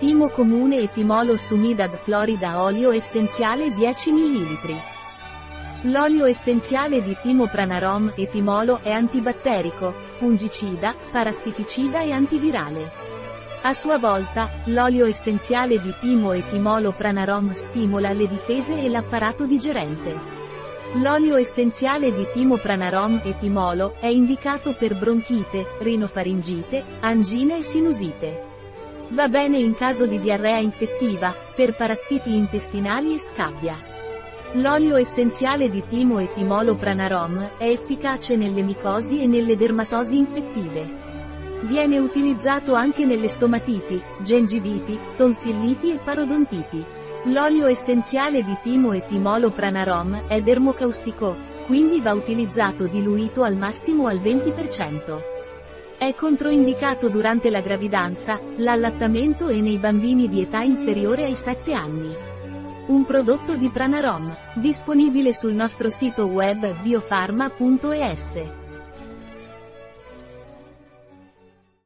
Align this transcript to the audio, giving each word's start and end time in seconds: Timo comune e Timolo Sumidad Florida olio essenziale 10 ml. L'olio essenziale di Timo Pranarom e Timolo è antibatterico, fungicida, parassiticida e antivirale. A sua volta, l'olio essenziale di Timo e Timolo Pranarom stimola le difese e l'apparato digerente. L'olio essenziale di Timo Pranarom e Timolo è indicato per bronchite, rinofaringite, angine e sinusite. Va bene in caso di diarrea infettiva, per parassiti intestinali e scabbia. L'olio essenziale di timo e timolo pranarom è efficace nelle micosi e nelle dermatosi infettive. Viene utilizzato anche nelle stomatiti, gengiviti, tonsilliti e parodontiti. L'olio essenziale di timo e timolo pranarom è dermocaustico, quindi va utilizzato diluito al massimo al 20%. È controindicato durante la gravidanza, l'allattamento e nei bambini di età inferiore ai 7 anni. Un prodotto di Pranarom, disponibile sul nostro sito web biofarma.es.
Timo 0.00 0.30
comune 0.30 0.78
e 0.78 0.90
Timolo 0.90 1.36
Sumidad 1.36 1.94
Florida 1.94 2.62
olio 2.62 2.90
essenziale 2.90 3.70
10 3.70 4.12
ml. 4.12 4.80
L'olio 5.82 6.24
essenziale 6.24 7.02
di 7.02 7.14
Timo 7.20 7.46
Pranarom 7.48 8.14
e 8.16 8.26
Timolo 8.26 8.80
è 8.82 8.92
antibatterico, 8.92 9.92
fungicida, 10.12 10.94
parassiticida 11.10 12.00
e 12.00 12.12
antivirale. 12.12 12.90
A 13.60 13.74
sua 13.74 13.98
volta, 13.98 14.48
l'olio 14.64 15.04
essenziale 15.04 15.78
di 15.78 15.94
Timo 16.00 16.32
e 16.32 16.48
Timolo 16.48 16.92
Pranarom 16.92 17.50
stimola 17.50 18.10
le 18.14 18.26
difese 18.26 18.80
e 18.80 18.88
l'apparato 18.88 19.44
digerente. 19.44 20.16
L'olio 20.94 21.36
essenziale 21.36 22.10
di 22.10 22.26
Timo 22.32 22.56
Pranarom 22.56 23.20
e 23.22 23.36
Timolo 23.36 23.96
è 24.00 24.06
indicato 24.06 24.72
per 24.72 24.96
bronchite, 24.96 25.76
rinofaringite, 25.80 26.84
angine 27.00 27.58
e 27.58 27.62
sinusite. 27.62 28.59
Va 29.12 29.28
bene 29.28 29.58
in 29.58 29.74
caso 29.74 30.06
di 30.06 30.20
diarrea 30.20 30.58
infettiva, 30.58 31.34
per 31.54 31.74
parassiti 31.74 32.32
intestinali 32.32 33.14
e 33.14 33.18
scabbia. 33.18 33.76
L'olio 34.52 34.96
essenziale 34.96 35.68
di 35.68 35.82
timo 35.84 36.20
e 36.20 36.30
timolo 36.32 36.76
pranarom 36.76 37.56
è 37.58 37.68
efficace 37.68 38.36
nelle 38.36 38.62
micosi 38.62 39.20
e 39.20 39.26
nelle 39.26 39.56
dermatosi 39.56 40.16
infettive. 40.16 40.98
Viene 41.62 41.98
utilizzato 41.98 42.74
anche 42.74 43.04
nelle 43.04 43.26
stomatiti, 43.26 44.00
gengiviti, 44.20 44.96
tonsilliti 45.16 45.90
e 45.90 45.98
parodontiti. 46.02 46.84
L'olio 47.24 47.66
essenziale 47.66 48.44
di 48.44 48.56
timo 48.62 48.92
e 48.92 49.04
timolo 49.04 49.50
pranarom 49.50 50.28
è 50.28 50.40
dermocaustico, 50.40 51.36
quindi 51.66 52.00
va 52.00 52.12
utilizzato 52.12 52.86
diluito 52.86 53.42
al 53.42 53.56
massimo 53.56 54.06
al 54.06 54.20
20%. 54.20 55.39
È 56.00 56.14
controindicato 56.14 57.10
durante 57.10 57.50
la 57.50 57.60
gravidanza, 57.60 58.40
l'allattamento 58.56 59.48
e 59.48 59.60
nei 59.60 59.76
bambini 59.76 60.30
di 60.30 60.40
età 60.40 60.62
inferiore 60.62 61.24
ai 61.24 61.34
7 61.34 61.74
anni. 61.74 62.10
Un 62.86 63.04
prodotto 63.04 63.54
di 63.54 63.68
Pranarom, 63.68 64.34
disponibile 64.54 65.34
sul 65.34 65.52
nostro 65.52 65.90
sito 65.90 66.24
web 66.24 66.80
biofarma.es. 66.80 68.59